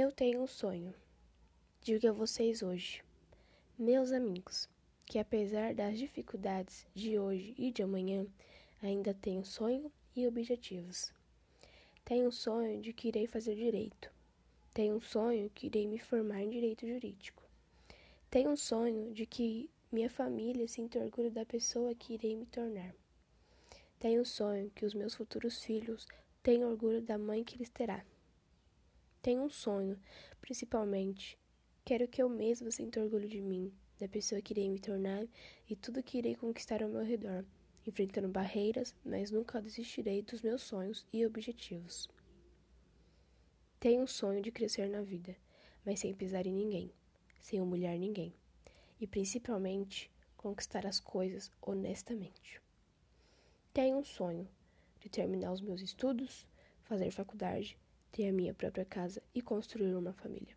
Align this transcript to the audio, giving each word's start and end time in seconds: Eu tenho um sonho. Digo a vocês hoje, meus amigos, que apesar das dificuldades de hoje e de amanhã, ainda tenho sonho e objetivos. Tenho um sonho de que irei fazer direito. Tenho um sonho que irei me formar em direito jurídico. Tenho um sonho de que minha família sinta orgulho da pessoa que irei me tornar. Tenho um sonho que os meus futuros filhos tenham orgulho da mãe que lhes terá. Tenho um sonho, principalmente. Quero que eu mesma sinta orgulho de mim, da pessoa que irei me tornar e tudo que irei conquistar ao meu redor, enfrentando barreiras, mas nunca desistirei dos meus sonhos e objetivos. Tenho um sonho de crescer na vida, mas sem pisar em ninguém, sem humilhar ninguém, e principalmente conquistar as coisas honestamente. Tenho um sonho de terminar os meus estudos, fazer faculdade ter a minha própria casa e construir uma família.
Eu 0.00 0.12
tenho 0.12 0.40
um 0.40 0.46
sonho. 0.46 0.94
Digo 1.82 2.06
a 2.08 2.12
vocês 2.12 2.62
hoje, 2.62 3.02
meus 3.76 4.12
amigos, 4.12 4.68
que 5.04 5.18
apesar 5.18 5.74
das 5.74 5.98
dificuldades 5.98 6.86
de 6.94 7.18
hoje 7.18 7.52
e 7.58 7.72
de 7.72 7.82
amanhã, 7.82 8.24
ainda 8.80 9.12
tenho 9.12 9.44
sonho 9.44 9.90
e 10.14 10.24
objetivos. 10.24 11.12
Tenho 12.04 12.28
um 12.28 12.30
sonho 12.30 12.80
de 12.80 12.92
que 12.92 13.08
irei 13.08 13.26
fazer 13.26 13.56
direito. 13.56 14.08
Tenho 14.72 14.94
um 14.94 15.00
sonho 15.00 15.50
que 15.50 15.66
irei 15.66 15.88
me 15.88 15.98
formar 15.98 16.42
em 16.42 16.50
direito 16.50 16.86
jurídico. 16.86 17.42
Tenho 18.30 18.50
um 18.50 18.56
sonho 18.56 19.12
de 19.12 19.26
que 19.26 19.68
minha 19.90 20.08
família 20.08 20.68
sinta 20.68 21.00
orgulho 21.00 21.32
da 21.32 21.44
pessoa 21.44 21.92
que 21.92 22.14
irei 22.14 22.36
me 22.36 22.46
tornar. 22.46 22.94
Tenho 23.98 24.20
um 24.20 24.24
sonho 24.24 24.70
que 24.76 24.86
os 24.86 24.94
meus 24.94 25.16
futuros 25.16 25.64
filhos 25.64 26.06
tenham 26.40 26.70
orgulho 26.70 27.02
da 27.02 27.18
mãe 27.18 27.42
que 27.42 27.58
lhes 27.58 27.68
terá. 27.68 28.04
Tenho 29.28 29.42
um 29.42 29.50
sonho, 29.50 30.00
principalmente. 30.40 31.38
Quero 31.84 32.08
que 32.08 32.22
eu 32.22 32.30
mesma 32.30 32.70
sinta 32.70 32.98
orgulho 32.98 33.28
de 33.28 33.42
mim, 33.42 33.70
da 33.98 34.08
pessoa 34.08 34.40
que 34.40 34.54
irei 34.54 34.70
me 34.70 34.78
tornar 34.78 35.26
e 35.68 35.76
tudo 35.76 36.02
que 36.02 36.16
irei 36.16 36.34
conquistar 36.34 36.82
ao 36.82 36.88
meu 36.88 37.04
redor, 37.04 37.44
enfrentando 37.86 38.26
barreiras, 38.26 38.94
mas 39.04 39.30
nunca 39.30 39.60
desistirei 39.60 40.22
dos 40.22 40.40
meus 40.40 40.62
sonhos 40.62 41.06
e 41.12 41.26
objetivos. 41.26 42.08
Tenho 43.78 44.04
um 44.04 44.06
sonho 44.06 44.40
de 44.40 44.50
crescer 44.50 44.88
na 44.88 45.02
vida, 45.02 45.36
mas 45.84 46.00
sem 46.00 46.14
pisar 46.14 46.46
em 46.46 46.54
ninguém, 46.54 46.90
sem 47.38 47.60
humilhar 47.60 47.98
ninguém, 47.98 48.32
e 48.98 49.06
principalmente 49.06 50.10
conquistar 50.38 50.86
as 50.86 50.98
coisas 50.98 51.52
honestamente. 51.60 52.62
Tenho 53.74 53.98
um 53.98 54.04
sonho 54.04 54.48
de 54.98 55.10
terminar 55.10 55.52
os 55.52 55.60
meus 55.60 55.82
estudos, 55.82 56.46
fazer 56.84 57.10
faculdade 57.10 57.76
ter 58.12 58.28
a 58.28 58.32
minha 58.32 58.54
própria 58.54 58.84
casa 58.84 59.22
e 59.34 59.40
construir 59.40 59.94
uma 59.94 60.12
família. 60.12 60.56